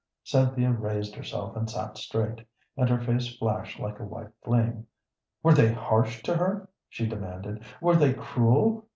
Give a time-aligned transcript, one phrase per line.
[0.23, 2.43] Cynthia raised herself and sat straight,
[2.75, 4.87] and her face flashed like a white flame.
[5.43, 7.61] "Were they harsh to her?" she demanded.
[7.81, 8.87] "Were they cruel?